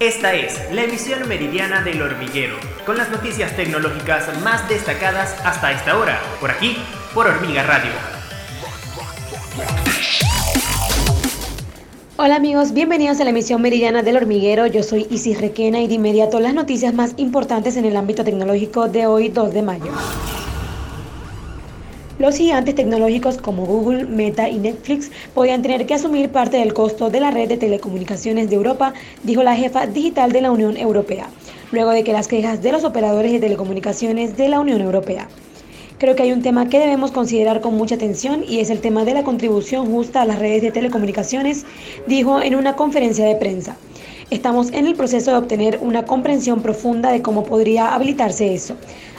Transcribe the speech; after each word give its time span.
Esta 0.00 0.34
es 0.34 0.58
la 0.72 0.82
emisión 0.82 1.28
meridiana 1.28 1.80
del 1.80 2.02
hormiguero, 2.02 2.56
con 2.84 2.96
las 2.96 3.10
noticias 3.10 3.54
tecnológicas 3.54 4.26
más 4.42 4.68
destacadas 4.68 5.36
hasta 5.44 5.70
esta 5.70 5.96
hora, 5.96 6.20
por 6.40 6.50
aquí, 6.50 6.76
por 7.14 7.28
Hormiga 7.28 7.62
Radio. 7.62 7.92
Hola 12.16 12.34
amigos, 12.34 12.72
bienvenidos 12.72 13.20
a 13.20 13.24
la 13.24 13.30
emisión 13.30 13.62
meridiana 13.62 14.02
del 14.02 14.16
hormiguero. 14.16 14.66
Yo 14.66 14.82
soy 14.82 15.06
Isis 15.10 15.40
Requena 15.40 15.80
y 15.80 15.86
de 15.86 15.94
inmediato 15.94 16.40
las 16.40 16.54
noticias 16.54 16.92
más 16.92 17.14
importantes 17.16 17.76
en 17.76 17.84
el 17.84 17.96
ámbito 17.96 18.24
tecnológico 18.24 18.88
de 18.88 19.06
hoy 19.06 19.28
2 19.28 19.54
de 19.54 19.62
mayo. 19.62 19.92
Los 22.24 22.38
gigantes 22.38 22.74
tecnológicos 22.74 23.36
como 23.36 23.66
Google, 23.66 24.06
Meta 24.06 24.48
y 24.48 24.58
Netflix 24.58 25.10
podrían 25.34 25.60
tener 25.60 25.84
que 25.84 25.92
asumir 25.92 26.30
parte 26.30 26.56
del 26.56 26.72
costo 26.72 27.10
de 27.10 27.20
la 27.20 27.30
red 27.30 27.50
de 27.50 27.58
telecomunicaciones 27.58 28.48
de 28.48 28.56
Europa, 28.56 28.94
dijo 29.24 29.42
la 29.42 29.54
jefa 29.54 29.86
digital 29.86 30.32
de 30.32 30.40
la 30.40 30.50
Unión 30.50 30.78
Europea, 30.78 31.26
luego 31.70 31.90
de 31.90 32.02
que 32.02 32.14
las 32.14 32.26
quejas 32.26 32.62
de 32.62 32.72
los 32.72 32.82
operadores 32.82 33.30
de 33.30 33.40
telecomunicaciones 33.40 34.38
de 34.38 34.48
la 34.48 34.58
Unión 34.58 34.80
Europea. 34.80 35.28
Creo 35.98 36.16
que 36.16 36.22
hay 36.22 36.32
un 36.32 36.40
tema 36.40 36.70
que 36.70 36.78
debemos 36.78 37.10
considerar 37.10 37.60
con 37.60 37.76
mucha 37.76 37.96
atención 37.96 38.42
y 38.48 38.60
es 38.60 38.70
el 38.70 38.80
tema 38.80 39.04
de 39.04 39.12
la 39.12 39.22
contribución 39.22 39.84
justa 39.92 40.22
a 40.22 40.24
las 40.24 40.38
redes 40.38 40.62
de 40.62 40.72
telecomunicaciones, 40.72 41.66
dijo 42.06 42.40
en 42.40 42.54
una 42.54 42.74
conferencia 42.74 43.26
de 43.26 43.36
prensa. 43.36 43.76
Estamos 44.30 44.72
en 44.72 44.86
el 44.86 44.94
proceso 44.94 45.30
de 45.30 45.36
obtener 45.36 45.78
una 45.82 46.06
comprensión 46.06 46.62
profunda 46.62 47.12
de 47.12 47.20
cómo 47.20 47.44
podría 47.44 47.94
habilitarse 47.94 48.54
eso. 48.54 48.76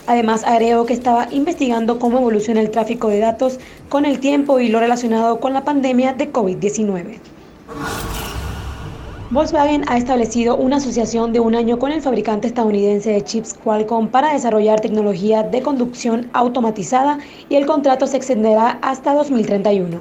Además, 0.07 0.43
agregó 0.43 0.85
que 0.85 0.93
estaba 0.93 1.27
investigando 1.31 1.99
cómo 1.99 2.19
evoluciona 2.19 2.61
el 2.61 2.71
tráfico 2.71 3.07
de 3.09 3.19
datos 3.19 3.59
con 3.89 4.05
el 4.05 4.19
tiempo 4.19 4.59
y 4.59 4.69
lo 4.69 4.79
relacionado 4.79 5.39
con 5.39 5.53
la 5.53 5.63
pandemia 5.63 6.13
de 6.13 6.31
COVID-19. 6.31 7.19
Volkswagen 9.31 9.83
ha 9.87 9.97
establecido 9.97 10.55
una 10.55 10.77
asociación 10.77 11.33
de 11.33 11.39
un 11.39 11.55
año 11.55 11.79
con 11.79 11.91
el 11.91 12.01
fabricante 12.01 12.47
estadounidense 12.47 13.09
de 13.09 13.23
chips 13.23 13.55
Qualcomm 13.55 14.07
para 14.07 14.31
desarrollar 14.31 14.81
tecnología 14.81 15.41
de 15.41 15.63
conducción 15.63 16.29
automatizada 16.33 17.17
y 17.49 17.55
el 17.55 17.65
contrato 17.65 18.05
se 18.05 18.17
extenderá 18.17 18.77
hasta 18.83 19.15
2031. 19.15 19.99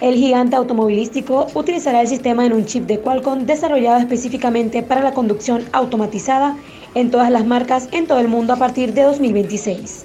El 0.00 0.14
gigante 0.14 0.54
automovilístico 0.54 1.48
utilizará 1.54 2.00
el 2.00 2.06
sistema 2.06 2.46
en 2.46 2.52
un 2.52 2.66
chip 2.66 2.86
de 2.86 3.00
Qualcomm 3.00 3.46
desarrollado 3.46 3.98
específicamente 3.98 4.84
para 4.84 5.02
la 5.02 5.12
conducción 5.12 5.64
automatizada 5.72 6.56
en 6.94 7.10
todas 7.10 7.32
las 7.32 7.44
marcas 7.44 7.88
en 7.90 8.06
todo 8.06 8.20
el 8.20 8.28
mundo 8.28 8.52
a 8.52 8.56
partir 8.56 8.94
de 8.94 9.02
2026. 9.02 10.04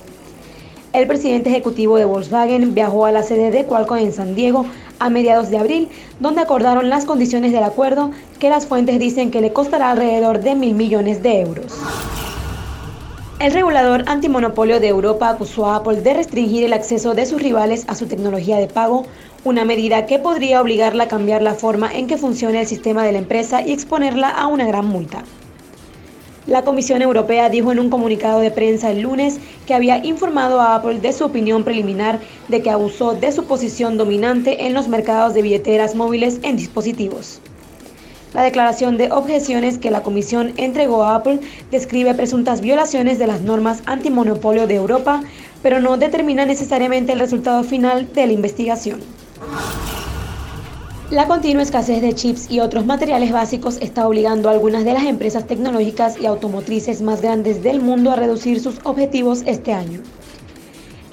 El 0.94 1.05
presidente 1.05 1.52
ejecutivo 1.52 1.97
de 1.97 2.05
Volkswagen 2.05 2.73
viajó 2.73 3.05
a 3.05 3.11
la 3.11 3.21
sede 3.21 3.52
de 3.52 3.66
Qualcomm 3.66 3.99
en 3.99 4.14
San 4.14 4.33
Diego 4.33 4.66
a 4.97 5.11
mediados 5.11 5.52
de 5.52 5.59
abril, 5.59 5.89
donde 6.19 6.41
acordaron 6.41 6.89
las 6.89 7.05
condiciones 7.05 7.52
del 7.52 7.64
acuerdo 7.64 8.09
que 8.39 8.49
las 8.49 8.66
fuentes 8.66 8.97
dicen 8.97 9.30
que 9.30 9.41
le 9.41 9.53
costará 9.53 9.91
alrededor 9.91 10.39
de 10.39 10.55
mil 10.55 10.73
millones 10.73 11.21
de 11.21 11.41
euros. 11.41 11.71
El 13.39 13.52
regulador 13.52 14.03
antimonopolio 14.08 14.80
de 14.80 14.88
Europa 14.88 15.28
acusó 15.28 15.66
a 15.66 15.78
Apple 15.78 16.02
de 16.02 16.14
restringir 16.14 16.64
el 16.64 16.72
acceso 16.72 17.14
de 17.14 17.26
sus 17.26 17.42
rivales 17.42 17.84
a 17.88 17.95
su 17.95 18.06
tecnología 18.06 18.58
de 18.58 18.67
pago, 18.67 19.06
una 19.44 19.66
medida 19.66 20.06
que 20.06 20.20
podría 20.20 20.62
obligarla 20.62 21.06
a 21.06 21.08
cambiar 21.08 21.42
la 21.42 21.56
forma 21.56 21.92
en 21.92 22.08
que 22.08 22.17
funciona 22.17 22.61
el 22.61 22.67
sistema 22.67 23.04
de 23.04 23.11
la 23.11 23.17
empresa 23.17 23.61
y 23.61 23.73
exponerla 23.73 24.30
a 24.30 24.48
una 24.48 24.67
gran 24.67 24.86
multa. 24.86 25.23
La 26.45 26.64
Comisión 26.64 27.02
Europea 27.02 27.50
dijo 27.50 27.72
en 27.72 27.80
un 27.80 27.89
comunicado 27.89 28.39
de 28.39 28.52
prensa 28.52 28.92
el 28.92 29.02
lunes 29.02 29.39
que 29.66 29.73
había 29.73 30.06
informado 30.06 30.61
a 30.61 30.76
Apple 30.76 31.00
de 31.00 31.11
su 31.11 31.26
opinión 31.26 31.64
preliminar 31.64 32.20
de 32.50 32.61
que 32.61 32.70
abusó 32.70 33.14
de 33.14 33.31
su 33.31 33.45
posición 33.45 33.98
dominante 33.98 34.67
en 34.67 34.73
los 34.73 34.88
mercados 34.88 35.34
de 35.34 35.42
billeteras 35.42 35.95
móviles 35.95 36.39
en 36.44 36.56
dispositivos. 36.56 37.42
La 38.34 38.42
declaración 38.42 38.98
de 38.98 39.12
objeciones 39.12 39.78
que 39.78 39.92
la 39.92 40.02
Comisión 40.02 40.53
entregó 40.58 41.03
a 41.03 41.16
Apple 41.16 41.39
describe 41.70 42.16
presuntas 42.16 42.62
violaciones 42.62 43.20
de 43.20 43.28
las 43.28 43.42
normas 43.42 43.84
antimonopolio 43.86 44.66
de 44.66 44.76
Europa, 44.76 45.22
pero 45.62 45.80
no 45.80 45.98
determina 45.98 46.45
necesariamente 46.45 47.14
el 47.14 47.20
resultado 47.20 47.64
final 47.64 48.11
de 48.14 48.26
la 48.26 48.33
investigación. 48.33 49.02
La 51.11 51.27
continua 51.27 51.61
escasez 51.61 52.02
de 52.02 52.16
chips 52.16 52.49
y 52.49 52.60
otros 52.60 52.88
materiales 52.88 53.32
básicos 53.32 53.77
está 53.82 54.08
obligando 54.08 54.50
a 54.50 54.54
algunas 54.54 54.83
de 54.83 54.94
las 54.94 55.04
empresas 55.04 55.45
tecnológicas 55.45 56.20
y 56.20 56.26
automotrices 56.26 57.04
más 57.04 57.21
grandes 57.21 57.61
del 57.61 57.82
mundo 57.82 58.10
a 58.10 58.15
reducir 58.15 58.60
sus 58.60 58.80
objetivos 58.83 59.44
este 59.45 59.73
año. 59.73 60.00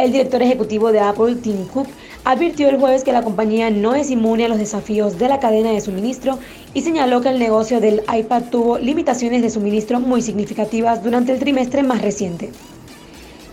El 0.00 0.12
director 0.12 0.42
ejecutivo 0.42 0.92
de 0.92 1.00
Apple, 1.00 1.34
Tim 1.34 1.66
Cook, 1.66 1.86
advirtió 2.24 2.70
el 2.70 2.78
jueves 2.78 3.04
que 3.04 3.12
la 3.12 3.22
compañía 3.22 3.68
no 3.68 3.94
es 3.94 4.10
inmune 4.10 4.46
a 4.46 4.48
los 4.48 4.56
desafíos 4.56 5.18
de 5.18 5.28
la 5.28 5.40
cadena 5.40 5.72
de 5.72 5.82
suministro 5.82 6.38
y 6.72 6.80
señaló 6.80 7.20
que 7.20 7.28
el 7.28 7.38
negocio 7.38 7.80
del 7.82 8.00
iPad 8.10 8.44
tuvo 8.44 8.78
limitaciones 8.78 9.42
de 9.42 9.50
suministro 9.50 10.00
muy 10.00 10.22
significativas 10.22 11.04
durante 11.04 11.32
el 11.32 11.38
trimestre 11.38 11.82
más 11.82 12.00
reciente. 12.00 12.50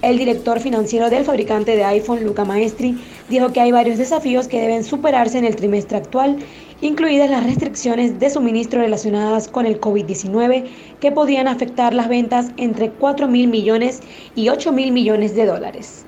El 0.02 0.18
director 0.18 0.62
financiero 0.62 1.10
del 1.10 1.26
fabricante 1.26 1.76
de 1.76 1.84
iPhone, 1.84 2.24
Luca 2.24 2.46
Maestri, 2.46 2.98
dijo 3.28 3.52
que 3.52 3.60
hay 3.60 3.74
varios 3.74 3.98
desafíos 3.98 4.48
que 4.48 4.62
deben 4.62 4.86
superarse 4.86 5.38
en 5.38 5.44
el 5.44 5.58
trimestre 5.58 5.98
actual, 5.98 6.38
incluidas 6.80 7.30
las 7.30 7.44
restricciones 7.44 8.22
de 8.22 8.30
suministro 8.30 8.80
relacionadas 8.80 9.50
con 9.50 9.66
el 9.66 9.82
COVID-19, 9.82 10.64
que 11.02 11.12
podrían 11.12 11.50
afectar 11.50 11.94
las 11.94 12.08
ventas 12.08 12.52
entre 12.56 12.90
4 12.90 13.28
mil 13.28 13.50
millones 13.50 14.00
y 14.34 14.48
8 14.48 14.72
mil 14.72 14.94
millones 14.94 15.36
de 15.36 15.46
dólares. 15.46 16.07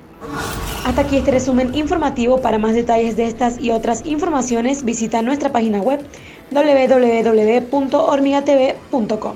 Hasta 0.85 1.01
aquí 1.01 1.17
este 1.17 1.31
resumen 1.31 1.75
informativo. 1.75 2.41
Para 2.41 2.57
más 2.57 2.73
detalles 2.73 3.15
de 3.15 3.25
estas 3.25 3.59
y 3.59 3.69
otras 3.71 4.05
informaciones, 4.05 4.83
visita 4.83 5.21
nuestra 5.21 5.51
página 5.51 5.81
web 5.81 6.03
www.hormigatv.com. 6.51 9.35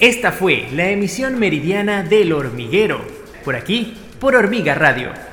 Esta 0.00 0.32
fue 0.32 0.66
la 0.72 0.90
emisión 0.90 1.38
meridiana 1.38 2.02
del 2.02 2.32
hormiguero, 2.32 3.02
por 3.44 3.54
aquí, 3.54 3.94
por 4.18 4.34
Hormiga 4.34 4.74
Radio 4.74 5.29